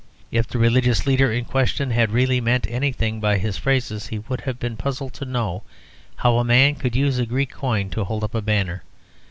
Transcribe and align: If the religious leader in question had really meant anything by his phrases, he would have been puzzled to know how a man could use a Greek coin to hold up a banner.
If 0.31 0.47
the 0.47 0.57
religious 0.57 1.05
leader 1.05 1.31
in 1.31 1.45
question 1.45 1.91
had 1.91 2.09
really 2.09 2.41
meant 2.41 2.65
anything 2.67 3.19
by 3.19 3.37
his 3.37 3.57
phrases, 3.57 4.07
he 4.07 4.17
would 4.17 4.41
have 4.41 4.57
been 4.57 4.75
puzzled 4.75 5.13
to 5.13 5.25
know 5.25 5.61
how 6.15 6.39
a 6.39 6.43
man 6.43 6.73
could 6.73 6.95
use 6.95 7.19
a 7.19 7.25
Greek 7.27 7.51
coin 7.51 7.91
to 7.91 8.03
hold 8.05 8.23
up 8.23 8.33
a 8.33 8.41
banner. 8.41 8.81